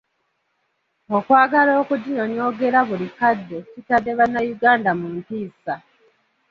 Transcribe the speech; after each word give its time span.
Okwagala 1.17 1.71
okuginyonyogera 1.81 2.79
buli 2.87 3.07
kadde 3.19 3.57
kitadde 3.71 4.11
bannayuganda 4.19 4.91
mu 4.99 5.07
ntiisa. 5.17 5.75